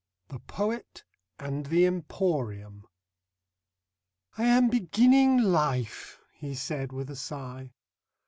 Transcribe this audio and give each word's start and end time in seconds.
THE 0.29 0.39
POET 0.39 1.03
AND 1.37 1.67
THE 1.67 1.85
EMPORIUM 1.85 2.87
"I 4.35 4.43
am 4.45 4.67
beginning 4.67 5.37
life," 5.37 6.19
he 6.33 6.55
said, 6.55 6.91
with 6.91 7.11
a 7.11 7.15
sigh. 7.15 7.69